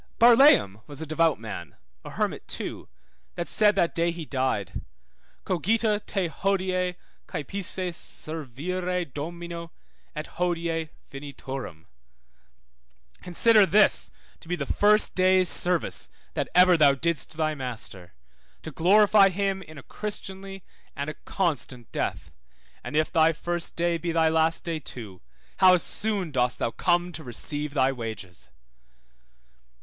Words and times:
Barlaam 0.17 0.81
was 0.87 0.99
a 0.99 1.05
devout 1.05 1.39
man 1.39 1.75
(a 2.03 2.09
hermit 2.09 2.47
too) 2.47 2.89
that 3.35 3.47
said 3.47 3.75
that 3.75 3.93
day 3.93 4.09
he 4.09 4.25
died, 4.25 4.83
Cogita 5.45 6.01
te 6.07 6.27
hodie 6.27 6.95
caepisse 7.27 7.91
servire 7.95 9.05
Domino, 9.05 9.71
et 10.15 10.25
hodie 10.37 10.89
finiturum, 11.07 11.85
Consider 13.21 13.67
this 13.67 14.09
to 14.39 14.47
be 14.47 14.55
the 14.55 14.65
first 14.65 15.13
day's 15.13 15.47
service 15.47 16.09
that 16.33 16.49
ever 16.55 16.75
thou 16.77 16.95
didst 16.95 17.37
thy 17.37 17.53
Master, 17.53 18.15
to 18.63 18.71
glorify 18.71 19.29
him 19.29 19.61
in 19.61 19.77
a 19.77 19.83
Christianly 19.83 20.63
and 20.95 21.11
a 21.11 21.15
constant 21.25 21.91
death, 21.91 22.31
and 22.83 22.95
if 22.95 23.11
thy 23.11 23.31
first 23.33 23.75
day 23.75 23.99
be 23.99 24.11
thy 24.11 24.29
last 24.29 24.63
day 24.63 24.79
too, 24.79 25.21
how 25.57 25.77
soon 25.77 26.31
dost 26.31 26.57
thou 26.57 26.71
come 26.71 27.11
to 27.11 27.23
receive 27.23 27.75
thy 27.75 27.91
wages! 27.91 28.49